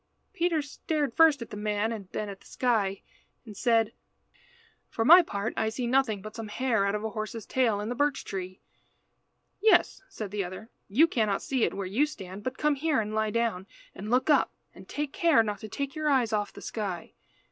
[0.33, 3.03] Peter stared first at the man and then at the sky,
[3.45, 3.93] and said
[4.89, 7.89] "For my part, I see nothing but some hair out of a horse's tail in
[7.89, 8.61] the birch tree."
[9.59, 13.13] "Yes," said the other, "you cannot see it where you stand, but come here and
[13.13, 16.61] lie down, and look up, and take care not to take your eyes off the
[16.61, 17.13] sky."